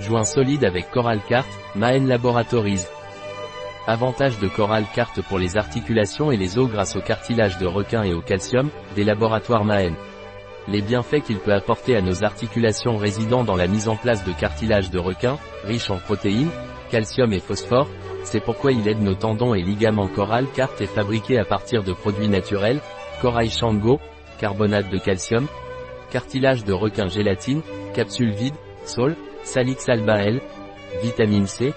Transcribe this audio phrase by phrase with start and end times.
[0.00, 2.86] Joint solide avec Coral Cart, Maen Laboratories.
[3.86, 8.02] Avantage de Coral Cart pour les articulations et les os grâce au cartilage de requin
[8.02, 9.94] et au calcium, des laboratoires Maen.
[10.66, 14.32] Les bienfaits qu'il peut apporter à nos articulations résidant dans la mise en place de
[14.32, 16.50] cartilage de requin, riche en protéines,
[16.90, 17.88] calcium et phosphore,
[18.24, 21.92] c'est pourquoi il aide nos tendons et ligaments Coral Cart est fabriqué à partir de
[21.92, 22.80] produits naturels,
[23.20, 24.00] corail Shango,
[24.40, 25.46] carbonate de calcium,
[26.10, 27.60] cartilage de requin gélatine,
[27.94, 28.54] capsule vide,
[28.86, 30.40] sol, salix alba L,
[31.02, 31.72] vitamine C,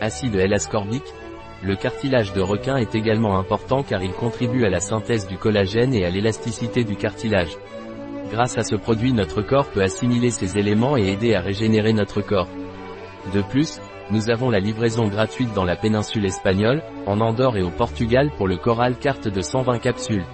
[0.00, 1.14] acide L-ascorbique.
[1.62, 5.94] Le cartilage de requin est également important car il contribue à la synthèse du collagène
[5.94, 7.56] et à l'élasticité du cartilage.
[8.30, 12.20] Grâce à ce produit notre corps peut assimiler ces éléments et aider à régénérer notre
[12.20, 12.48] corps.
[13.32, 17.70] De plus, nous avons la livraison gratuite dans la péninsule espagnole, en Andorre et au
[17.70, 20.24] Portugal pour le Coral Carte de 120 capsules.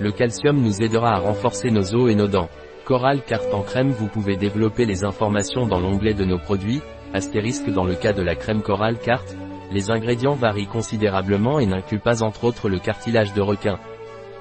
[0.00, 2.50] Le calcium nous aidera à renforcer nos os et nos dents.
[2.86, 6.82] Coral carte en crème Vous pouvez développer les informations dans l'onglet de nos produits,
[7.12, 9.36] astérisque dans le cas de la crème Coral carte.
[9.72, 13.80] Les ingrédients varient considérablement et n'incluent pas entre autres le cartilage de requin.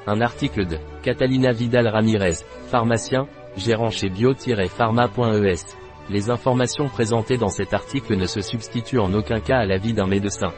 [0.05, 5.65] Un article de Catalina Vidal Ramirez, pharmacien, gérant chez bio-pharma.es.
[6.11, 10.05] Les informations présentées dans cet article ne se substituent en aucun cas à l'avis d'un
[10.05, 10.53] médecin.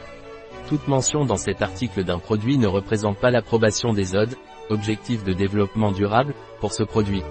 [0.68, 4.34] Toute mention dans cet article d'un produit ne représente pas l'approbation des ODE,
[4.68, 7.22] objectifs de développement durable, pour ce produit.